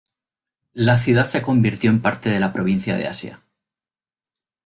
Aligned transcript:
La 0.73 0.97
ciudad 0.97 1.25
se 1.25 1.43
convirtió 1.43 1.91
en 1.91 2.01
parte 2.01 2.29
de 2.31 2.39
la 2.39 2.51
provincia 2.51 2.97
de 2.97 3.05
Asia. 3.07 3.39